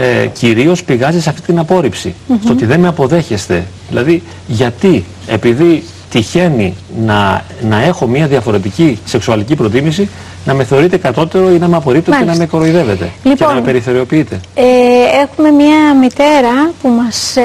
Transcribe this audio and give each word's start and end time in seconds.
ε, 0.00 0.26
κυρίως 0.26 0.84
πηγάζει 0.84 1.20
σε 1.20 1.28
αυτή 1.30 1.42
την 1.42 1.58
απόρριψη. 1.58 2.14
Στο 2.42 2.52
ότι 2.52 2.66
δεν 2.66 2.80
με 2.80 2.88
αποδέχεστε. 2.88 3.66
Δηλαδή, 3.88 4.22
γιατί, 4.46 5.04
επειδή 5.26 5.84
τυχαίνει 6.10 6.74
να, 7.04 7.44
να 7.62 7.82
έχω 7.82 8.06
μια 8.06 8.26
διαφορετική 8.26 8.98
σεξουαλική 9.04 9.56
προτίμηση, 9.56 10.08
να 10.48 10.54
με 10.54 10.64
θεωρείτε 10.64 10.96
κατώτερο 10.96 11.50
ή 11.50 11.58
να 11.58 11.68
με 11.68 11.76
απορρίπτετε 11.76 12.16
και 12.18 12.24
να 12.24 12.36
με 12.36 12.46
κοροϊδεύετε 12.46 13.04
και 13.04 13.28
να 13.28 13.30
Λοιπόν, 13.30 13.54
με 13.54 13.60
περιθωριοποιείτε; 13.60 14.40
Ε, 14.54 14.64
έχουμε 15.22 15.50
μια 15.50 15.94
μητέρα 16.00 16.70
που 16.82 16.88
μας 16.88 17.36
ε, 17.36 17.42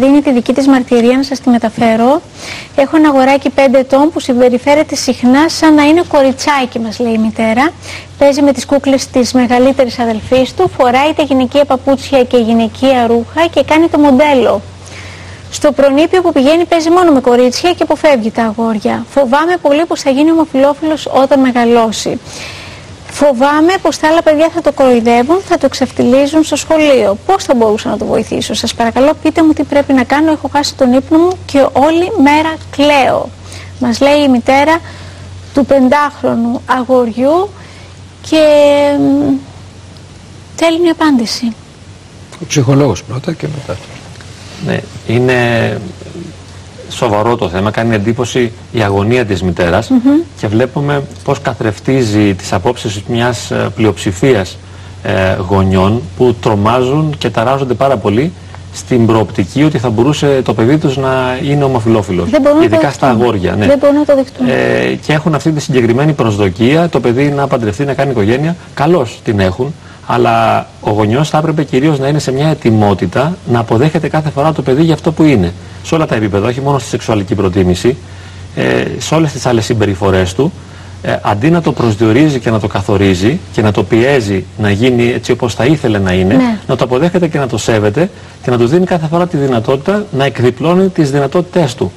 δίνει 0.00 0.20
τη 0.20 0.32
δική 0.32 0.52
της 0.52 0.66
μαρτυρία, 0.66 1.16
να 1.16 1.22
σας 1.22 1.40
τη 1.40 1.48
μεταφέρω. 1.50 2.22
Έχω 2.76 2.96
ένα 2.96 3.08
αγοράκι 3.08 3.50
5 3.56 3.60
ετών 3.72 4.10
που 4.12 4.20
συμπεριφέρεται 4.20 4.94
συχνά 4.94 5.48
σαν 5.48 5.74
να 5.74 5.82
είναι 5.82 6.02
κοριτσάκι, 6.08 6.78
μας 6.78 6.98
λέει 6.98 7.12
η 7.12 7.18
μητέρα. 7.18 7.70
Παίζει 8.18 8.42
με 8.42 8.52
τις 8.52 8.66
κούκλες 8.66 9.06
της 9.06 9.32
μεγαλύτερης 9.32 9.98
αδελφής 9.98 10.54
του, 10.54 10.70
φοράει 10.78 11.12
τα 11.16 11.22
γυναικεία 11.22 11.64
παπούτσια 11.64 12.24
και 12.24 12.36
γυναικεία 12.36 13.06
ρούχα 13.06 13.46
και 13.50 13.62
κάνει 13.66 13.88
το 13.88 13.98
μοντέλο. 13.98 14.60
Στο 15.50 15.72
προνήπιο 15.72 16.22
που 16.22 16.32
πηγαίνει 16.32 16.64
παίζει 16.64 16.90
μόνο 16.90 17.12
με 17.12 17.20
κορίτσια 17.20 17.72
και 17.72 17.82
αποφεύγει 17.82 18.30
τα 18.30 18.42
αγόρια. 18.42 19.04
Φοβάμαι 19.10 19.56
πολύ 19.62 19.84
πως 19.86 20.00
θα 20.00 20.10
γίνει 20.10 20.30
ομοφιλόφιλος 20.30 21.08
όταν 21.12 21.40
μεγαλώσει. 21.40 22.20
Φοβάμαι 23.10 23.72
πως 23.82 23.98
τα 23.98 24.08
άλλα 24.08 24.22
παιδιά 24.22 24.48
θα 24.54 24.60
το 24.60 24.72
κοροϊδεύουν, 24.72 25.40
θα 25.48 25.58
το 25.58 25.66
εξαφτιλίζουν 25.66 26.44
στο 26.44 26.56
σχολείο. 26.56 27.16
Πώς 27.26 27.44
θα 27.44 27.54
μπορούσα 27.54 27.88
να 27.88 27.96
το 27.96 28.04
βοηθήσω; 28.04 28.54
Σας 28.54 28.74
παρακαλώ 28.74 29.12
πείτε 29.22 29.42
μου 29.42 29.52
τι 29.52 29.62
πρέπει 29.64 29.92
να 29.92 30.04
κάνω. 30.04 30.30
Έχω 30.32 30.50
χάσει 30.52 30.74
τον 30.74 30.92
ύπνο 30.92 31.18
μου 31.18 31.30
και 31.46 31.66
όλη 31.72 32.12
μέρα 32.22 32.54
κλαίω. 32.70 33.28
Μας 33.78 34.00
λέει 34.00 34.22
η 34.22 34.28
μητέρα 34.28 34.78
του 35.54 35.66
πεντάχρονου 35.66 36.62
αγοριού 36.66 37.50
και 38.28 38.42
μ, 38.98 39.34
θέλει 40.56 40.80
μια 40.80 40.92
απάντηση. 40.92 41.54
Ο 42.42 42.46
ψυχολόγος 42.48 43.04
πρώτα 43.04 43.32
και 43.32 43.46
μετά. 43.56 43.76
Ναι, 44.66 44.80
είναι 45.06 45.34
σοβαρό 46.90 47.36
το 47.36 47.48
θέμα. 47.48 47.70
Κάνει 47.70 47.94
εντύπωση 47.94 48.52
η 48.72 48.82
αγωνία 48.82 49.24
της 49.24 49.42
μητέρας 49.42 49.90
και 50.40 50.46
βλέπουμε 50.46 51.02
πώς 51.24 51.40
καθρεφτίζει 51.40 52.34
τις 52.34 52.52
απόψεις 52.52 53.02
μιας 53.08 53.50
ε, 53.50 53.68
πλειοψηφίας 53.74 54.56
ε, 55.02 55.36
γονιών 55.48 56.02
που 56.16 56.34
τρομάζουν 56.40 57.14
και 57.18 57.30
ταράζονται 57.30 57.74
πάρα 57.74 57.96
πολύ 57.96 58.32
στην 58.74 59.06
προοπτική 59.06 59.62
ότι 59.64 59.78
θα 59.78 59.90
μπορούσε 59.90 60.40
το 60.44 60.54
παιδί 60.54 60.78
τους 60.78 60.96
να 60.96 61.38
είναι 61.42 61.64
ομοφιλόφιλος. 61.64 62.30
Δεν 62.30 62.40
μπορούν 62.40 62.58
να 62.58 62.68
το 62.68 62.74
Ειδικά 62.74 62.90
στα 62.90 63.06
δεχτούν. 63.06 63.22
αγόρια. 63.22 63.54
Ναι. 63.56 63.66
Δεν 63.66 63.78
μπορούν 63.78 63.96
να 63.96 64.04
το 64.04 64.14
δεχτούν. 64.14 64.46
Ε, 64.48 64.94
και 65.06 65.12
έχουν 65.12 65.34
αυτή 65.34 65.50
τη 65.50 65.60
συγκεκριμένη 65.60 66.12
προσδοκία 66.12 66.88
το 66.88 67.00
παιδί 67.00 67.28
να 67.28 67.46
παντρευτεί, 67.46 67.84
να 67.84 67.94
κάνει 67.94 68.10
οικογένεια. 68.10 68.56
Καλώς 68.74 69.20
την 69.24 69.40
έχουν, 69.40 69.74
αλλά 70.06 70.66
ο 70.80 70.90
γονιός 70.90 71.28
θα 71.28 71.38
έπρεπε 71.38 71.64
κυρίως 71.64 71.98
να 71.98 72.08
είναι 72.08 72.18
σε 72.18 72.32
μια 72.32 72.48
ετοιμότητα 72.48 73.36
να 73.50 73.58
αποδέχεται 73.58 74.08
κάθε 74.08 74.30
φορά 74.30 74.52
το 74.52 74.62
παιδί 74.62 74.82
για 74.82 74.94
αυτό 74.94 75.12
που 75.12 75.22
είναι. 75.22 75.52
Σε 75.82 75.94
όλα 75.94 76.06
τα 76.06 76.14
επίπεδα, 76.14 76.48
όχι 76.48 76.60
μόνο 76.60 76.78
στη 76.78 76.88
σεξουαλική 76.88 77.34
προτίμηση, 77.34 77.96
ε, 78.56 78.84
σε 78.98 79.14
όλες 79.14 79.32
τις 79.32 79.46
άλλες 79.46 79.64
συμπεριφορές 79.64 80.34
του, 80.34 80.52
ε, 81.02 81.16
αντί 81.22 81.50
να 81.50 81.60
το 81.60 81.72
προσδιορίζει 81.72 82.38
και 82.40 82.50
να 82.50 82.60
το 82.60 82.66
καθορίζει 82.66 83.40
και 83.52 83.62
να 83.62 83.72
το 83.72 83.82
πιέζει 83.84 84.44
να 84.58 84.70
γίνει 84.70 85.12
έτσι 85.12 85.32
όπως 85.32 85.54
θα 85.54 85.64
ήθελε 85.64 85.98
να 85.98 86.12
είναι, 86.12 86.34
Ναι. 86.34 86.58
να 86.66 86.76
το 86.76 86.84
αποδέχεται 86.84 87.28
και 87.28 87.38
να 87.38 87.46
το 87.46 87.58
σέβεται 87.58 88.10
και 88.42 88.50
να 88.50 88.58
του 88.58 88.66
δίνει 88.66 88.84
κάθε 88.86 89.06
φορά 89.06 89.26
τη 89.26 89.36
δυνατότητα 89.36 90.04
να 90.12 90.24
εκδιπλώνει 90.24 90.88
τις 90.88 91.10
δυνατότητές 91.10 91.74
του. 91.74 91.92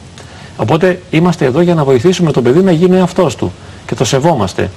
Οπότε 0.58 1.02
είμαστε 1.10 1.46
εδώ 1.46 1.62
για 1.62 1.74
να 1.76 1.84
βοηθήσουμε 1.84 2.32
το 2.32 2.42
παιδί 2.42 2.60
να 2.64 2.72
γίνει 2.72 3.00
αυτός 3.00 3.36
του 3.36 3.52
και 3.86 3.96
το 3.96 4.04
σεβόμαστε. 4.06 4.70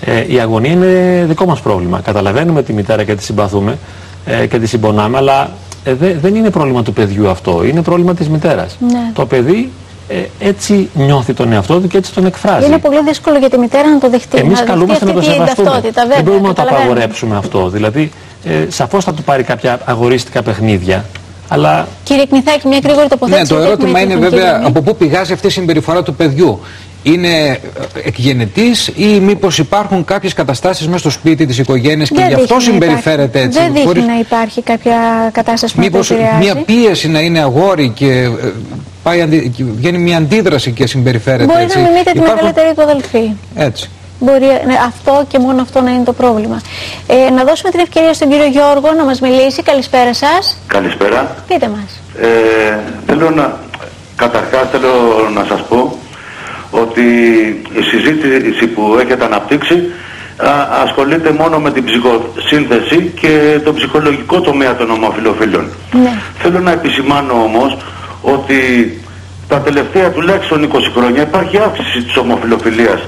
Ε, 0.00 0.32
η 0.32 0.38
αγωνία 0.40 0.70
είναι 0.72 1.24
δικό 1.28 1.46
μας 1.46 1.60
πρόβλημα. 1.60 2.00
Καταλαβαίνουμε 2.04 2.62
τη 2.62 2.72
μητέρα 2.72 3.04
και 3.04 3.14
τη 3.14 3.22
συμπαθούμε 3.22 3.78
ε, 4.24 4.46
και 4.46 4.58
τη 4.58 4.66
συμπονάμε, 4.66 5.16
αλλά 5.16 5.50
ε, 5.84 5.94
δε- 5.94 6.14
δεν 6.14 6.34
είναι 6.34 6.50
πρόβλημα 6.50 6.82
του 6.82 6.92
παιδιού 6.92 7.28
αυτό, 7.30 7.64
είναι 7.64 7.82
πρόβλημα 7.82 8.14
της 8.14 8.28
μητέρας. 8.28 8.76
Ναι. 8.80 9.10
Το 9.14 9.26
παιδί 9.26 9.70
ε, 10.08 10.14
έτσι 10.48 10.88
νιώθει 10.94 11.32
τον 11.34 11.52
εαυτό 11.52 11.80
του 11.80 11.86
και 11.88 11.96
έτσι 11.96 12.12
τον 12.14 12.26
εκφράζει. 12.26 12.66
Είναι 12.66 12.78
πολύ 12.78 13.02
δύσκολο 13.06 13.38
για 13.38 13.50
τη 13.50 13.58
μητέρα 13.58 13.88
να 13.88 13.98
το 13.98 14.10
δεχτεί. 14.10 14.38
Εμείς 14.38 14.58
να 14.60 14.64
καλούμαστε 14.66 15.04
να 15.04 15.12
το 15.12 15.18
δεχτεί 15.20 15.40
αυτή 15.40 15.44
την 15.46 15.54
σεβαστούμε. 15.64 15.70
ταυτότητα, 15.70 16.02
βέβαια, 16.02 16.16
δεν 16.16 16.24
μπορούμε 16.24 16.48
να 16.48 16.54
το 16.54 16.60
καταλαβαίνω. 16.60 16.90
απαγορέψουμε 16.92 17.36
αυτό. 17.36 17.68
Δηλαδή, 17.68 18.10
ε, 18.44 18.52
σαφώς 18.68 19.04
θα 19.04 19.12
του 19.14 19.22
πάρει 19.22 19.42
κάποια 19.42 19.80
αγορίστικα 19.84 20.42
παιχνίδια, 20.42 21.04
αλλά 21.48 21.86
Κύριε 22.04 22.26
Κνηθάκη, 22.26 22.66
μια 22.68 22.78
γρήγορη 22.82 23.02
Ναι, 23.02 23.08
τοποθέτηση. 23.08 23.48
το 23.48 23.54
γιατί 23.54 23.68
ερώτημα 23.70 23.88
έχουμε 23.98 24.00
είναι 24.00 24.12
τεχνική 24.20 24.34
βέβαια 24.36 24.50
γραμμή. 24.50 24.66
από 24.66 24.80
πού 24.82 24.96
πηγάζει 24.96 25.32
αυτή 25.32 25.46
η 25.46 25.50
συμπεριφορά 25.50 26.02
του 26.02 26.14
παιδιού. 26.14 26.60
Είναι 27.02 27.28
ε, 27.28 27.58
εκγενετής 28.04 28.90
ή 28.96 29.04
μήπως 29.20 29.58
υπάρχουν 29.58 30.04
κάποιες 30.04 30.32
καταστάσεις 30.32 30.86
μέσα 30.86 30.98
στο 30.98 31.10
σπίτι 31.10 31.46
της 31.46 31.58
οικογένειας 31.58 32.08
και 32.08 32.14
Δεν 32.14 32.28
γι' 32.28 32.34
αυτό 32.34 32.56
δείχνει 32.56 32.72
να 32.72 32.80
συμπεριφέρεται 32.84 33.38
υπάρχει. 33.38 33.46
έτσι. 33.46 33.58
Δεν 33.58 33.68
δείχνει 33.72 33.86
χωρίς- 33.86 34.06
να 34.06 34.18
υπάρχει 34.18 34.62
κάποια 34.62 34.96
κατάσταση 35.32 35.74
που 35.74 35.80
να 35.80 35.86
το 35.86 35.90
Μήπως 35.92 36.10
επηρεάζει. 36.10 36.36
μια 36.38 36.54
πίεση 36.56 37.08
να 37.08 37.20
είναι 37.20 37.40
αγόρι 37.40 37.88
και 37.94 38.10
ε, 38.22 38.30
πάει, 39.02 39.20
αντι- 39.20 39.48
και 39.56 39.64
βγαίνει 39.64 39.98
μια 39.98 40.16
αντίδραση 40.16 40.70
και 40.72 40.86
συμπεριφέρεται 40.86 41.44
Μπορεί 41.44 41.62
έτσι. 41.62 41.78
να 41.78 41.88
μιμείται 41.88 42.10
τη 42.10 42.18
Υπάρχουν- 42.18 42.34
μεγαλύτερη 42.34 42.74
του 42.74 42.82
αδελφή. 42.82 43.30
Έτσι. 43.54 43.90
Μπορεί 44.20 44.44
ναι, 44.66 44.74
αυτό 44.86 45.24
και 45.28 45.38
μόνο 45.38 45.62
αυτό 45.62 45.80
να 45.80 45.90
είναι 45.90 46.04
το 46.04 46.12
πρόβλημα. 46.12 46.60
Ε, 47.06 47.30
να 47.30 47.44
δώσουμε 47.44 47.70
την 47.70 47.80
ευκαιρία 47.80 48.12
στον 48.14 48.28
κύριο 48.28 48.46
Γιώργο 48.46 48.92
να 48.96 49.04
μας 49.04 49.20
μιλήσει. 49.20 49.62
Καλησπέρα 49.62 50.14
σας. 50.14 50.56
Καλησπέρα. 50.66 51.34
Πείτε 51.48 51.68
μας. 51.68 52.00
Ε, 52.26 52.78
θέλω 53.06 53.30
να, 53.30 53.58
καταρχάς 54.16 54.68
θέλω 54.70 54.92
να 55.34 55.44
σας 55.44 55.60
πω 55.68 55.97
ότι 56.70 57.02
η 57.78 57.82
συζήτηση 57.82 58.66
που 58.66 58.96
έχετε 59.00 59.24
αναπτύξει 59.24 59.74
α, 60.36 60.50
ασχολείται 60.84 61.30
μόνο 61.32 61.58
με 61.58 61.70
την 61.70 61.84
ψυχοσύνθεση 61.84 63.12
και 63.20 63.60
το 63.64 63.72
ψυχολογικό 63.72 64.40
τομέα 64.40 64.76
των 64.76 64.90
ομοφιλοφίλων. 64.90 65.68
Ναι. 65.92 66.12
Θέλω 66.38 66.58
να 66.58 66.70
επισημάνω 66.70 67.32
όμως 67.32 67.76
ότι 68.22 68.58
τα 69.48 69.60
τελευταία 69.60 70.10
τουλάχιστον 70.10 70.70
20 70.72 70.76
χρόνια 70.96 71.22
υπάρχει 71.22 71.58
αύξηση 71.58 72.02
της 72.02 72.16
ομοφιλοφιλίας 72.16 73.00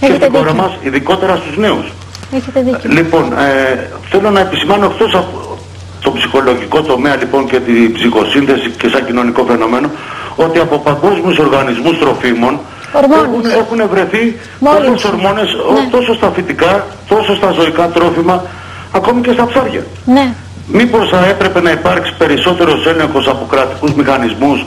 και 0.00 0.06
Έχετε 0.06 0.24
στην 0.24 0.36
χώρα 0.36 0.50
δίκιο. 0.50 0.62
μας, 0.62 0.72
ειδικότερα 0.82 1.36
στους 1.36 1.56
νέους. 1.56 1.86
Έχετε 2.34 2.60
δίκιο. 2.62 2.90
Λοιπόν, 2.92 3.32
ε, 3.32 3.88
θέλω 4.10 4.30
να 4.30 4.40
επισημάνω 4.40 4.84
εκτός 4.86 5.14
από 5.14 5.58
το 6.00 6.10
ψυχολογικό 6.10 6.82
τομέα 6.82 7.16
λοιπόν 7.16 7.46
και 7.48 7.60
την 7.60 7.92
ψυχοσύνθεση 7.92 8.70
και 8.70 8.88
σαν 8.88 9.06
κοινωνικό 9.06 9.44
φαινόμενο 9.44 9.90
ότι 10.36 10.58
από 10.58 10.78
παγκόσμιους 10.78 11.38
οργανισμούς 11.38 11.98
τροφίμων 11.98 12.48
Ορμόνες. 12.48 12.60
Έχουν, 12.94 13.44
έχουν 13.60 13.88
βρεθεί 13.92 14.38
Μόλις. 14.58 14.78
πολλές 14.84 15.04
ορμόνες 15.04 15.52
ο- 15.54 15.72
Ναι. 15.72 15.88
τόσο 15.90 16.14
στα 16.14 16.30
φυτικά, 16.34 16.86
τόσο 17.08 17.34
στα 17.36 17.50
ζωικά 17.50 17.86
τρόφιμα, 17.88 18.44
ακόμη 18.92 19.20
και 19.20 19.32
στα 19.32 19.46
ψάρια. 19.46 19.86
Ναι. 20.04 20.32
Μήπως 20.72 21.08
θα 21.08 21.26
έπρεπε 21.26 21.60
να 21.60 21.70
υπάρξει 21.70 22.14
περισσότερος 22.18 22.86
έλεγχος 22.86 23.28
από 23.28 23.46
κρατικούς 23.50 23.92
μηχανισμούς 23.92 24.64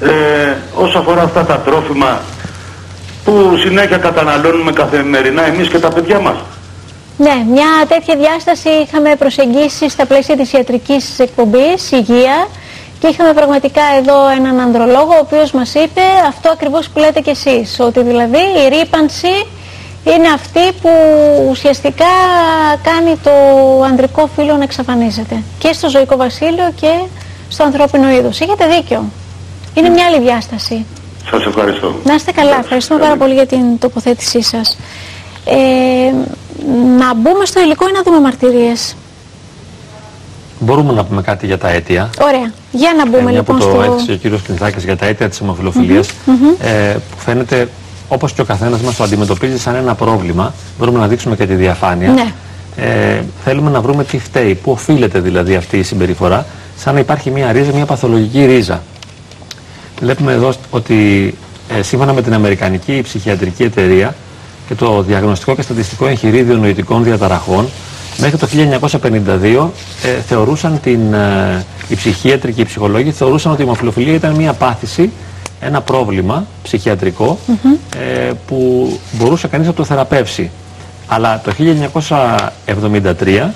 ε, 0.00 0.08
όσο 0.74 0.98
αφορά 0.98 1.22
αυτά 1.22 1.44
τα 1.44 1.58
τρόφιμα 1.58 2.20
που 3.24 3.56
συνέχεια 3.60 3.96
καταναλώνουμε 3.96 4.72
καθημερινά 4.72 5.46
εμείς 5.46 5.68
και 5.68 5.78
τα 5.78 5.88
παιδιά 5.88 6.18
μας; 6.20 6.34
Ναι, 7.16 7.44
μια 7.50 7.66
τέτοια 7.88 8.16
διάσταση 8.16 8.68
είχαμε 8.68 9.16
προσεγγίσει 9.18 9.88
στα 9.90 10.06
πλαίσια 10.06 10.36
της 10.36 10.52
ιατρικής 10.52 11.18
εκπομπής, 11.18 11.90
υγεία, 11.90 12.46
και 13.00 13.06
είχαμε 13.06 13.32
πραγματικά 13.32 13.82
εδώ 13.98 14.28
έναν 14.28 14.60
ανδρολόγο, 14.60 15.14
ο 15.14 15.20
οποίος 15.20 15.50
μας 15.50 15.74
είπε 15.74 16.00
αυτό 16.28 16.50
ακριβώς 16.50 16.88
που 16.88 16.98
λέτε 16.98 17.20
κι 17.20 17.30
εσείς, 17.30 17.80
ότι 17.80 18.02
δηλαδή 18.02 18.38
η 18.38 18.68
ρήπανση 18.78 19.46
είναι 20.04 20.28
αυτή 20.34 20.60
που 20.82 20.90
ουσιαστικά 21.50 22.12
κάνει 22.82 23.16
το 23.22 23.30
ανδρικό 23.82 24.28
φύλλο 24.36 24.56
να 24.56 24.62
εξαφανίζεται 24.62 25.42
και 25.58 25.72
στο 25.72 25.88
ζωικό 25.88 26.16
βασίλειο 26.16 26.72
και 26.80 26.92
στο 27.48 27.64
ανθρώπινο 27.64 28.10
είδος. 28.10 28.40
Έχετε 28.40 28.66
δίκιο. 28.66 29.04
Είναι 29.74 29.88
μια 29.88 30.06
άλλη 30.06 30.20
διάσταση. 30.20 30.86
Σας 31.30 31.44
ευχαριστώ. 31.46 31.94
Να 32.04 32.14
είστε 32.14 32.32
καλά. 32.32 32.58
Ευχαριστούμε 32.58 33.00
πάρα 33.00 33.16
πολύ 33.16 33.34
για 33.34 33.46
την 33.46 33.78
τοποθέτησή 33.78 34.42
σας. 34.42 34.76
Ε, 35.44 36.12
να 36.98 37.14
μπούμε 37.14 37.44
στο 37.44 37.60
υλικό 37.60 37.88
ή 37.88 37.92
να 37.92 38.02
δούμε 38.02 38.20
μαρτυρίες; 38.20 38.96
Μπορούμε 40.60 40.92
να 40.92 41.04
πούμε 41.04 41.22
κάτι 41.22 41.46
για 41.46 41.58
τα 41.58 41.68
αίτια; 41.68 42.10
Ωραία. 42.20 42.52
Για 42.72 42.92
να 42.96 43.06
μπούμε 43.08 43.30
Ε, 43.30 43.32
μια 43.32 43.42
που 43.42 43.52
λοιπόν 43.52 43.70
το 43.72 43.80
στο... 43.82 43.92
έθιξε 43.92 44.12
ο 44.12 44.14
κύριος 44.16 44.42
Κλινθάκης 44.42 44.84
για 44.84 44.96
τα 44.96 45.06
αίτια 45.06 45.28
της 45.28 45.40
ομοφιλοφιλίας, 45.40 46.08
ε, 46.60 46.92
που 46.92 47.18
φαίνεται 47.18 47.68
όπως 48.08 48.32
και 48.32 48.40
ο 48.40 48.44
καθένας 48.44 48.80
μας 48.80 48.96
το 48.96 49.02
αντιμετωπίζει 49.04 49.58
σαν 49.58 49.74
ένα 49.74 49.94
πρόβλημα. 49.94 50.54
Μπορούμε 50.78 50.98
να 50.98 51.08
δείξουμε 51.08 51.36
και 51.36 51.46
τη 51.46 51.54
διαφάνεια. 51.54 52.10
Ναι. 52.10 52.32
Ε, 52.76 53.22
θέλουμε 53.44 53.70
να 53.70 53.80
βρούμε 53.80 54.04
τι 54.04 54.18
φταίει, 54.18 54.54
πού 54.54 54.70
οφείλεται 54.70 55.20
δηλαδή 55.20 55.54
αυτή 55.54 55.78
η 55.78 55.82
συμπεριφορά, 55.82 56.46
σαν 56.76 56.94
να 56.94 57.00
υπάρχει 57.00 57.30
μια 57.30 57.52
ρίζα, 57.52 57.72
μια 57.72 57.84
παθολογική 57.86 58.44
ρίζα. 58.46 58.82
Βλέπουμε 60.00 60.32
εδώ 60.32 60.52
ότι 60.70 61.34
ε, 61.78 61.82
σύμφωνα 61.82 62.12
με 62.12 62.22
την 62.22 62.34
Αμερικανική 62.34 63.00
Ψυχιατρική 63.02 63.62
Εταιρεία 63.62 64.14
και 64.68 64.74
το 64.74 65.02
Διαγνωστικό 65.02 65.54
και 65.54 65.62
Στατιστικό 65.62 66.06
Εγχειρίδιο 66.06 66.56
Νοητικών 66.56 67.04
Διαταραχών, 67.04 67.68
μέχρι 68.18 68.38
το 68.38 68.48
1952 68.90 69.68
ε, 70.02 70.20
θεωρούσαν 70.20 70.80
την, 70.80 71.14
ε, 71.14 71.64
οι 71.88 71.94
ψυχίατροι 71.94 72.52
και 72.52 72.60
οι 72.60 72.64
ψυχολόγοι 72.64 73.10
θεωρούσαν 73.10 73.52
ότι 73.52 73.62
η 73.62 73.64
ομοφιλοφιλία 73.64 74.14
ήταν 74.14 74.34
μια 74.34 74.52
πάθηση, 74.52 75.10
ένα 75.60 75.80
πρόβλημα 75.80 76.46
ψυχιατρικό 76.62 77.38
ε, 77.96 78.30
που 78.46 78.90
μπορούσε 79.12 79.48
κανείς 79.48 79.66
να 79.66 79.72
το 79.72 79.84
θεραπεύσει. 79.84 80.50
Αλλά 81.06 81.40
το 81.44 81.52
1973 82.66 83.48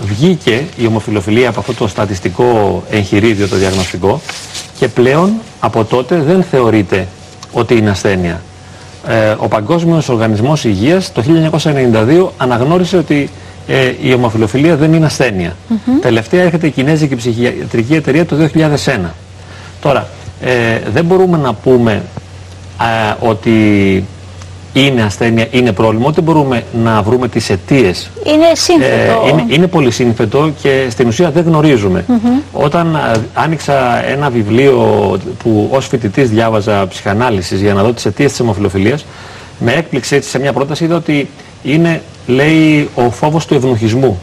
βγήκε 0.00 0.64
η 0.76 0.86
ομοφιλοφιλία 0.86 1.48
από 1.48 1.60
αυτό 1.60 1.72
το 1.74 1.88
στατιστικό 1.88 2.82
εγχειρίδιο, 2.90 3.48
το 3.48 3.56
διαγνωστικό 3.56 4.20
και 4.78 4.88
πλέον 4.88 5.32
από 5.60 5.84
τότε 5.84 6.16
δεν 6.16 6.42
θεωρείται 6.42 7.06
ότι 7.52 7.76
είναι 7.76 7.90
ασθένεια. 7.90 8.42
Ε, 9.08 9.34
ο 9.38 9.48
Παγκόσμιος 9.48 10.08
Οργανισμός 10.08 10.64
Υγείας 10.64 11.12
το 11.12 11.22
1992 11.62 12.28
αναγνώρισε 12.36 12.96
ότι 12.96 13.30
ε, 13.66 13.92
η 14.02 14.12
ομοφιλοφιλία 14.12 14.76
δεν 14.76 14.92
είναι 14.92 15.06
ασθένεια. 15.06 15.56
Τελευταία 16.00 16.42
έρχεται 16.42 16.66
η 16.66 16.70
Κινέζικη 16.70 17.16
Ψυχιατρική 17.16 17.94
Εταιρεία 17.94 18.26
το 18.26 18.36
2001. 18.84 18.98
Τώρα, 19.80 20.08
ε, 20.40 20.78
δεν 20.92 21.04
μπορούμε 21.04 21.38
να 21.38 21.54
πούμε 21.54 22.02
ε, 22.80 23.14
ότι 23.28 24.04
είναι 24.74 25.02
ασθένεια, 25.02 25.46
είναι 25.50 25.72
πρόβλημα, 25.72 26.06
ούτε 26.08 26.20
μπορούμε 26.20 26.62
να 26.82 27.02
βρούμε 27.02 27.28
τις 27.28 27.50
αιτίες. 27.50 28.10
Είναι 28.24 28.54
σύνθετο. 28.54 29.26
Ε, 29.26 29.28
είναι, 29.28 29.44
είναι 29.48 29.66
πολύ 29.66 29.90
σύνθετο 29.90 30.52
και 30.62 30.86
στην 30.90 31.06
ουσία 31.06 31.30
δεν 31.30 31.44
γνωρίζουμε. 31.44 32.04
Όταν 32.52 32.94
ε, 32.94 33.20
άνοιξα 33.34 34.04
ένα 34.06 34.30
βιβλίο 34.30 34.80
που 35.42 35.68
ως 35.72 35.86
φοιτητής 35.86 36.30
διάβαζα 36.30 36.86
ψυχανάλυσης 36.88 37.60
για 37.60 37.74
να 37.74 37.82
δω 37.82 37.92
τις 37.92 38.06
αιτίες 38.06 38.30
της 38.30 38.40
αιμοφιλοφιλίας, 38.40 39.04
με 39.58 39.72
έκπληξε 39.72 40.16
έτσι 40.16 40.30
σε 40.30 40.38
μια 40.38 40.52
πρόταση, 40.52 40.84
είδα 40.84 40.96
ότι 40.96 41.28
είναι, 41.62 42.02
λέει, 42.26 42.88
ο 42.94 43.10
φόβος 43.10 43.46
του 43.46 43.54
ευνοχισμού. 43.54 44.18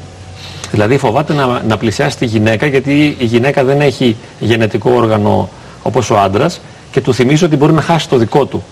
Δηλαδή 0.71 0.97
φοβάται 0.97 1.33
να, 1.33 1.61
να 1.67 1.77
πλησιάσει 1.77 2.17
τη 2.17 2.25
γυναίκα 2.25 2.65
γιατί 2.65 3.15
η 3.19 3.25
γυναίκα 3.25 3.63
δεν 3.63 3.81
έχει 3.81 4.15
γενετικό 4.39 4.91
όργανο 4.95 5.49
όπως 5.83 6.09
ο 6.09 6.17
άντρας 6.19 6.61
και 6.91 7.01
του 7.01 7.13
θυμίζω 7.13 7.45
ότι 7.45 7.55
μπορεί 7.55 7.73
να 7.73 7.81
χάσει 7.81 8.09
το 8.09 8.17
δικό 8.17 8.45
του. 8.45 8.63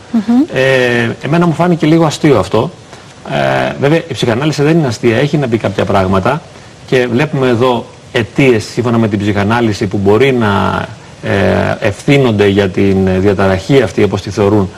ε, 0.54 1.10
εμένα 1.26 1.46
μου 1.46 1.54
φάνηκε 1.54 1.86
λίγο 1.86 2.06
αστείο 2.06 2.40
αυτό. 2.40 2.72
Ε, 3.32 3.74
βέβαια 3.80 3.98
η 4.08 4.14
ψυχανάλυση 4.14 4.64
δεν 4.64 4.78
είναι 4.78 4.88
αστεία, 4.88 5.18
έχει 5.18 5.38
να 5.38 5.48
πει 5.48 5.58
κάποια 5.58 5.86
πράγματα 5.86 6.42
και 6.88 7.08
βλέπουμε 7.12 7.48
εδώ 7.48 7.86
αιτίες 8.12 8.64
σύμφωνα 8.64 8.98
με 8.98 9.08
την 9.08 9.20
ψυχανάλυση 9.20 9.88
που 9.88 9.98
μπορεί 9.98 10.34
να 10.34 10.86
ε, 11.24 11.88
ευθύνονται 11.88 12.48
για 12.48 12.70
την 12.70 13.22
διαταραχή 13.22 13.82
αυτή 13.82 14.04
όπως 14.04 14.22
τη 14.22 14.30
θεωρούν 14.30 14.70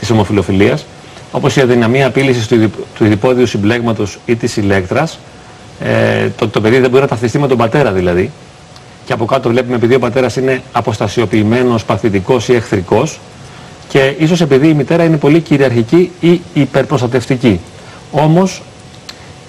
της 0.00 0.10
ομοφιλοφιλίας 0.10 0.84
όπως 1.30 1.56
η 1.56 1.60
αδυναμία 1.60 2.06
απείλησης 2.06 2.46
του, 2.46 2.70
του 2.94 3.04
ειδipόδιου 3.04 3.46
συμπλέγματος 3.46 4.18
ή 4.26 4.36
της 4.36 4.56
ηλέκτρας 4.56 5.18
ε, 5.80 6.28
το, 6.36 6.48
το 6.48 6.60
παιδί 6.60 6.78
δεν 6.78 6.90
μπορεί 6.90 7.02
να 7.02 7.08
ταυτιστεί 7.08 7.38
με 7.38 7.48
τον 7.48 7.56
πατέρα 7.58 7.92
δηλαδή 7.92 8.30
και 9.04 9.12
από 9.12 9.24
κάτω 9.24 9.48
βλέπουμε 9.48 9.76
επειδή 9.76 9.94
ο 9.94 9.98
πατέρας 9.98 10.36
είναι 10.36 10.62
αποστασιοποιημένος, 10.72 11.84
παθητικός 11.84 12.48
ή 12.48 12.54
εχθρικός 12.54 13.18
και 13.88 14.14
ίσως 14.18 14.40
επειδή 14.40 14.68
η 14.68 14.74
μητέρα 14.74 15.04
είναι 15.04 15.16
πολύ 15.16 15.40
κυριαρχική 15.40 16.10
ή 16.20 16.40
υπερπροστατευτική. 16.54 17.60
Όμως, 18.10 18.62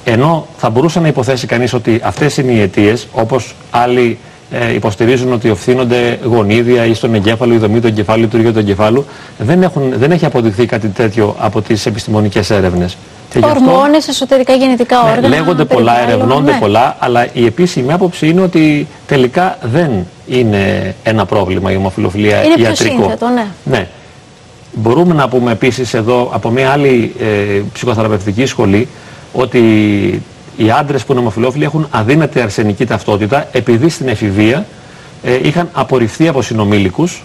ενώ 0.03 0.47
θα 0.57 0.69
μπορούσε 0.69 0.99
να 0.99 1.07
υποθέσει 1.07 1.47
κανείς 1.47 1.73
ότι 1.73 1.99
αυτές 2.03 2.37
είναι 2.37 2.51
οι 2.51 2.61
αιτίες, 2.61 3.07
όπως 3.11 3.55
άλλοι 3.71 4.17
ε, 4.51 4.74
υποστηρίζουν 4.74 5.33
ότι 5.33 5.50
οφθήνονται 5.50 6.19
γονίδια 6.24 6.86
ή 6.86 6.94
στον 6.94 7.13
εγκέφαλο, 7.13 7.53
η 7.53 7.57
δομή 7.57 7.80
του 7.80 7.88
εγκεφάλου, 7.88 8.19
η 8.19 8.24
λειτουργία 8.24 8.53
του 8.53 8.59
εγκεφάλου, 8.59 9.06
δεν, 9.38 9.63
έχουν, 9.63 9.94
δεν 9.95 10.12
έχει 10.12 10.25
αποδειχθεί 10.25 10.65
κάτι 10.65 10.88
τέτοιο 10.88 11.36
από 11.39 11.62
τις 11.62 11.86
επιστημονικές 11.86 12.50
έρευνες. 12.50 12.98
Ορμόνες, 13.44 14.07
εσωτερικά 14.07 14.53
γενετικά 14.53 15.03
ναι, 15.03 15.09
όργανα. 15.09 15.27
Λέγονται 15.27 15.65
πολλά, 15.65 16.01
ερευνώνται 16.01 16.51
ναι. 16.51 16.57
πολλά, 16.59 16.95
αλλά 17.00 17.27
η 17.33 17.45
επίσημη 17.45 17.94
άποψη 17.94 18.27
είναι 18.27 18.42
ότι 18.42 18.88
τελικά 19.07 19.57
δεν 19.62 19.92
είναι 20.27 20.95
ένα 21.03 21.25
πρόβλημα 21.25 21.71
η 21.71 21.75
ομοφιλοφιλία 21.75 22.44
είναι 22.44 22.53
ιατρικό. 22.57 22.94
Πιο 22.94 23.03
σύνθετο, 23.03 23.27
ναι. 23.27 23.45
ναι. 23.63 23.88
Μπορούμε 24.74 25.13
να 25.13 25.30
πούμε 25.30 25.51
επίσης 25.51 25.94
εδώ 25.94 26.30
από 26.33 26.50
μια 26.50 26.69
άλλη 26.71 27.13
ε, 27.19 27.62
ψυχοθεραπευτική 27.74 28.45
σχολή 28.45 28.88
ότι 29.33 29.62
οι 30.63 30.71
άντρες 30.71 31.03
που 31.03 31.11
είναι 31.11 31.21
ομοφιλόφιλοι 31.21 31.63
έχουν 31.63 31.87
αδύνατη 31.91 32.41
αρσενική 32.41 32.85
ταυτότητα 32.85 33.47
επειδή 33.51 33.89
στην 33.89 34.07
εφηβεία 34.07 34.65
ε, 35.23 35.47
είχαν 35.47 35.69
απορριφθεί 35.73 36.27
από 36.27 36.41
συνομήλικους, 36.41 37.23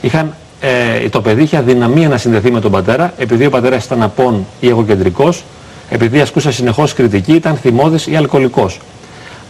είχαν 0.00 0.34
ε, 0.60 1.08
το 1.08 1.20
παιδί 1.20 1.42
είχε 1.42 1.56
αδυναμία 1.56 2.08
να 2.08 2.16
συνδεθεί 2.16 2.50
με 2.50 2.60
τον 2.60 2.70
πατέρα, 2.70 3.12
επειδή 3.18 3.46
ο 3.46 3.50
πατέρας 3.50 3.84
ήταν 3.84 4.02
απόν 4.02 4.46
ή 4.60 4.68
εγωκεντρικός, 4.68 5.44
επειδή 5.90 6.20
ασκούσε 6.20 6.52
συνεχώς 6.52 6.94
κριτική, 6.94 7.32
ήταν 7.32 7.56
θυμώδης 7.56 8.06
ή 8.06 8.16
αλκοολικός. 8.16 8.80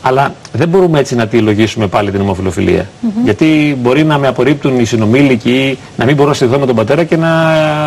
Αλλά 0.03 0.35
δεν 0.53 0.69
μπορούμε 0.69 0.99
έτσι 0.99 1.15
να 1.15 1.27
τη 1.27 1.39
λογίσουμε 1.39 1.87
πάλι 1.87 2.11
την 2.11 2.21
ομοφιλοφιλία. 2.21 2.89
Γιατί 3.25 3.79
μπορεί 3.83 4.05
να 4.05 4.19
με 4.19 4.27
απορρίπτουν 4.27 4.79
οι 4.81 4.85
συνομήλικοι 4.85 5.51
ή 5.51 5.79
να 5.97 6.05
μην 6.05 6.15
μπορώ 6.15 6.29
να 6.29 6.35
συνδεθώ 6.35 6.61
με 6.61 6.67
τον 6.67 6.77
πατέρα 6.77 7.05
και 7.05 7.17
να 7.17 7.31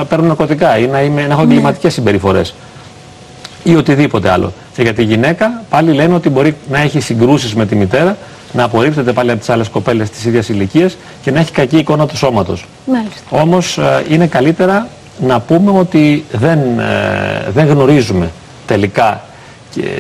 παίρνω 0.10 0.28
ναρκωτικά 0.28 0.78
ή 0.78 0.88
να, 0.88 1.02
είμαι, 1.02 1.22
να 1.28 1.34
έχω 1.34 1.44
ναι. 1.44 1.52
εγκληματικές 1.52 1.94
συμπεριφορές. 1.94 2.54
Ή 3.64 3.76
οτιδήποτε 3.76 4.30
άλλο. 4.30 4.54
Και 4.76 4.82
για 4.82 4.94
τη 4.94 5.04
γυναίκα 5.04 5.64
πάλι 5.70 5.94
λένε 5.94 6.16
ότι 6.16 6.30
μπορεί 6.30 6.56
να 6.70 6.80
έχει 6.80 7.00
συγκρούσεις 7.00 7.56
με 7.56 7.66
τη 7.66 7.76
μητέρα 7.76 8.18
να 8.54 8.64
απορρίπτεται 8.64 9.14
πάλι 9.14 9.32
από 9.32 9.40
τις 9.40 9.50
άλλες 9.50 9.68
κοπέλες 9.70 10.10
της 10.10 10.26
ίδιας 10.26 10.50
ηλικίας 10.50 10.98
και 11.22 11.32
να 11.32 11.40
έχει 11.40 11.52
κακή 11.52 11.78
εικόνα 11.78 12.08
του 12.08 12.18
σώματος. 12.18 12.66
Μάλιστα. 12.86 13.22
Όμως 13.30 13.78
ε, 13.78 14.06
είναι 14.10 14.28
καλύτερα 14.28 14.88
να 15.20 15.40
πούμε 15.40 15.80
ότι 15.80 16.26
δεν, 16.32 16.60
ε, 16.80 17.50
δεν 17.54 17.68
γνωρίζουμε 17.68 18.32
τελικά 18.68 19.22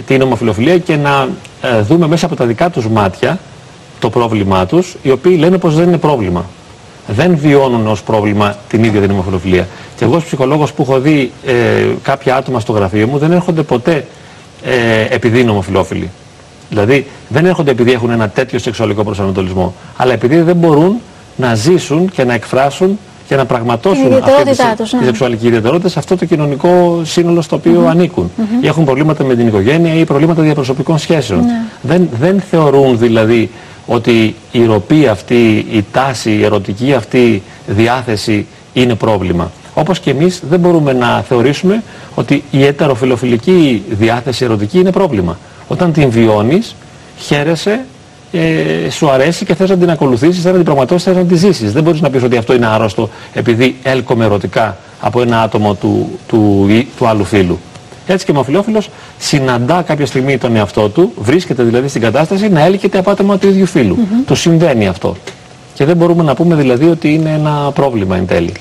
τι 0.05 0.13
είναι 0.13 0.23
ομοφιλοφιλία 0.23 0.77
και 0.77 0.95
να 0.95 1.27
ε, 1.61 1.81
δούμε 1.81 2.07
μέσα 2.07 2.25
από 2.25 2.35
τα 2.35 2.45
δικά 2.45 2.69
τους 2.69 2.87
μάτια 2.87 3.39
το 3.99 4.09
πρόβλημά 4.09 4.65
τους, 4.65 4.95
οι 5.01 5.11
οποίοι 5.11 5.35
λένε 5.39 5.57
πως 5.57 5.75
δεν 5.75 5.87
είναι 5.87 5.97
πρόβλημα. 5.97 6.45
Δεν 7.07 7.37
βιώνουν 7.37 7.87
ως 7.87 8.03
πρόβλημα 8.03 8.55
την 8.67 8.83
ίδια 8.83 9.01
την 9.01 9.11
ομοφιλοφιλία. 9.11 9.67
Και 9.95 10.05
εγώ 10.05 10.15
ως 10.15 10.23
ψυχολόγος 10.23 10.73
που 10.73 10.81
έχω 10.81 10.99
δει 10.99 11.31
κάποια 12.01 12.35
άτομα 12.35 12.59
στο 12.59 12.71
γραφείο 12.71 13.07
μου 13.07 13.17
δεν 13.17 13.31
έρχονται 13.31 13.63
ποτέ 13.63 14.05
επειδή 15.09 15.39
είναι 15.39 15.51
ομοφιλόφιλοι. 15.51 16.09
Δηλαδή 16.69 17.07
δεν 17.29 17.45
έρχονται 17.45 17.71
επειδή 17.71 17.91
έχουν 17.91 18.09
ένα 18.09 18.29
τέτοιο 18.29 18.59
σεξουαλικό 18.59 19.03
προσανατολισμό, 19.03 19.73
αλλά 19.97 20.13
επειδή 20.13 20.41
δεν 20.41 20.55
μπορούν 20.55 20.97
να 21.35 21.55
ζήσουν 21.55 22.09
και 22.09 22.23
να 22.23 22.33
εκφράσουν 22.33 22.99
και 23.27 23.35
να 23.35 23.45
πραγματώσουν 23.45 24.13
αυτή 24.13 24.51
τη, 24.51 24.95
ναι. 24.97 25.03
σεξουαλική 25.03 25.47
ιδιαιτερότητα 25.47 25.89
σε 25.89 25.99
αυτό 25.99 26.17
το 26.17 26.25
κοινωνικό 26.25 27.01
σύνολο 27.03 27.41
στο 27.41 27.55
οποίο 27.55 27.87
ανήκουν. 27.87 28.31
Ή 28.61 28.67
έχουν 28.67 28.85
προβλήματα 28.85 29.23
με 29.23 29.35
την 29.35 29.47
οικογένεια 29.47 29.93
ή 29.93 30.05
προβλήματα 30.05 30.41
διαπροσωπικών 30.41 30.97
σχέσεων. 30.97 31.39
Ναι. 31.39 31.61
Δεν, 31.81 32.09
δεν 32.19 32.41
θεωρούν 32.49 32.97
δηλαδή 32.97 33.49
ότι 33.87 34.35
η 34.51 34.65
ροπή 34.65 35.07
αυτή, 35.07 35.65
η 35.71 35.85
τάση, 35.91 36.31
η 36.31 36.43
ερωτική 36.43 36.93
αυτή 36.93 37.43
διάθεση 37.67 38.45
είναι 38.73 38.95
πρόβλημα. 38.95 39.51
Όπως 39.73 39.99
και 39.99 40.09
εμείς 40.09 40.41
δεν 40.49 40.59
μπορούμε 40.59 40.93
να 40.93 41.21
θεωρήσουμε 41.21 41.83
ότι 42.15 42.43
η 42.51 42.65
ετεροφιλοφιλική 42.65 43.83
διάθεση 43.89 44.45
ερωτική 44.45 44.79
είναι 44.79 44.91
πρόβλημα. 44.91 45.37
Όταν 45.67 45.93
την 45.93 46.09
βιώνεις, 46.09 46.75
χαίρεσαι, 47.17 47.85
ε, 48.31 48.89
σου 48.89 49.09
αρέσει 49.09 49.45
και 49.45 49.55
θες 49.55 49.69
να 49.69 49.77
την 49.77 49.89
ακολουθήσεις, 49.89 50.35
θες 50.41 50.51
να 50.51 50.57
την 50.57 50.63
πραγματώσεις, 50.63 51.03
θες 51.03 51.15
να 51.15 51.23
την 51.23 51.37
ζήσεις. 51.37 51.71
Δεν 51.71 51.83
μπορείς 51.83 52.01
να 52.01 52.09
πεις 52.09 52.23
ότι 52.23 52.37
αυτό 52.37 52.53
είναι 52.53 52.65
άρρωστο 52.65 53.09
επειδή 53.33 53.75
έλκομαι 53.83 54.25
ερωτικά 54.25 54.77
από 55.01 55.21
ένα 55.21 55.41
άτομο 55.41 55.73
του, 55.73 56.19
του, 56.27 56.67
του, 56.97 57.07
άλλου 57.07 57.23
φίλου. 57.23 57.59
Έτσι 58.07 58.25
και 58.25 58.31
ο 58.31 58.33
ομοφυλόφιλος 58.33 58.89
συναντά 59.19 59.81
κάποια 59.81 60.05
στιγμή 60.05 60.37
τον 60.37 60.55
εαυτό 60.55 60.89
του, 60.89 61.11
βρίσκεται 61.17 61.63
δηλαδή 61.63 61.87
στην 61.87 62.01
κατάσταση 62.01 62.49
να 62.49 62.65
έλκεται 62.65 62.97
από 62.97 63.11
άτομα 63.11 63.37
του 63.37 63.47
ίδιου 63.47 63.65
φίλου. 63.65 63.97
Mm 63.97 64.23
Το 64.25 64.35
συμβαίνει 64.35 64.87
αυτό. 64.87 65.15
Και 65.73 65.85
δεν 65.85 65.97
μπορούμε 65.97 66.23
να 66.23 66.35
πούμε 66.35 66.55
δηλαδή 66.55 66.85
ότι 66.85 67.13
είναι 67.13 67.29
ένα 67.29 67.71
πρόβλημα 67.73 68.15
εν 68.15 68.27
τέλει. 68.27 68.53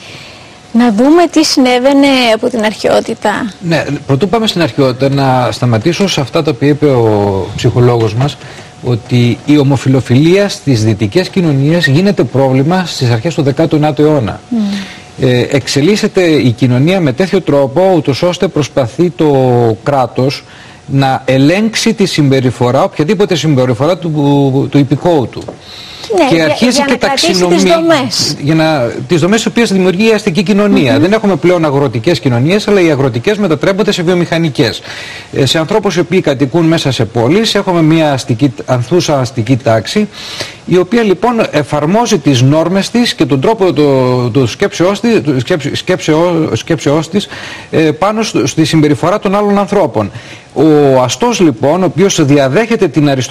Να 0.72 0.92
δούμε 0.92 1.26
τι 1.30 1.44
συνέβαινε 1.44 2.06
από 2.34 2.48
την 2.48 2.64
αρχαιότητα. 2.64 3.52
Ναι, 3.60 3.84
πρωτού 4.06 4.28
πάμε 4.28 4.46
στην 4.46 4.62
αρχαιότητα, 4.62 5.08
να 5.08 5.52
σταματήσω 5.52 6.08
σε 6.08 6.20
αυτά 6.20 6.42
τα 6.42 6.50
οποία 6.54 6.68
είπε 6.68 6.86
ο 6.86 7.46
ψυχολόγος 7.56 8.14
μας, 8.14 8.36
ότι 8.84 9.38
η 9.46 9.58
ομοφιλοφιλία 9.58 10.48
στις 10.48 10.84
δυτικές 10.84 11.28
κοινωνίες 11.28 11.86
γίνεται 11.86 12.24
πρόβλημα 12.24 12.86
στις 12.86 13.10
αρχές 13.10 13.34
του 13.34 13.44
19ου 13.56 13.98
αιώνα. 13.98 14.40
Ε, 14.52 14.56
εξελίσσεται 15.50 16.22
η 16.22 16.50
κοινωνία 16.50 17.00
με 17.00 17.12
τέτοιο 17.12 17.40
τρόπο, 17.40 17.92
ούτως 17.96 18.22
ώστε 18.22 18.48
προσπαθεί 18.48 19.10
το 19.10 19.32
κράτος 19.82 20.44
να 20.86 21.22
ελέγξει 21.24 21.94
τη 21.94 22.06
συμπεριφορά, 22.06 22.82
οποιαδήποτε 22.84 23.34
συμπεριφορά 23.34 23.98
του, 23.98 24.68
του 24.70 24.78
υπηκόου 24.78 25.28
του. 25.28 25.42
Ναι, 26.14 26.36
και 26.36 26.42
αρχίζει 26.42 26.70
για, 26.70 26.84
και 26.84 26.96
ταξινομεί. 26.96 27.54
Τις 27.54 27.62
δομές. 27.62 28.36
Για 28.40 28.54
να, 28.54 28.90
τις 29.08 29.20
δομές 29.20 29.36
τις 29.36 29.46
οποίες 29.46 29.72
δημιουργεί 29.72 30.08
η 30.08 30.12
αστική 30.12 30.42
κοινωνία. 30.42 30.98
Δεν 30.98 31.12
έχουμε 31.12 31.36
πλέον 31.36 31.64
αγροτικές 31.64 32.20
κοινωνίες, 32.20 32.68
αλλά 32.68 32.80
οι 32.80 32.90
αγροτικές 32.90 33.38
μετατρέπονται 33.38 33.92
σε 33.92 34.02
βιομηχανικές. 34.02 34.82
Ε, 35.32 35.46
σε 35.46 35.58
ανθρώπους 35.58 35.96
οι 35.96 36.00
οποίοι 36.00 36.20
κατοικούν 36.20 36.64
μέσα 36.64 36.92
σε 36.92 37.04
πόλεις, 37.04 37.54
έχουμε 37.54 37.82
μια 37.82 38.12
αστική, 38.12 38.54
ανθούσα 38.66 39.20
αστική 39.20 39.56
τάξη, 39.56 40.08
η 40.66 40.76
οποία 40.76 41.02
λοιπόν 41.02 41.34
εφαρμόζει 41.50 42.18
τις 42.18 42.42
νόρμες 42.42 42.90
της 42.90 43.14
και 43.14 43.24
τον 43.24 43.40
τρόπο 43.40 43.72
του 43.72 44.30
το 44.32 44.46
σκέψεώς 44.46 45.00
της, 45.00 45.20
σκέψεώ, 45.72 46.50
σκέψεώς 46.52 47.08
της 47.08 47.28
ε, 47.70 47.78
πάνω 47.78 48.22
στη 48.44 48.64
συμπεριφορά 48.64 49.18
των 49.18 49.34
άλλων 49.34 49.58
ανθρώπων. 49.58 50.10
Ο 50.58 51.00
αστός 51.02 51.40
λοιπόν, 51.40 51.82
ο 51.82 51.84
οποίος 51.84 52.24
διαδέχεται 52.24 52.88
την 52.88 53.08
αριστοκρατία, 53.08 53.24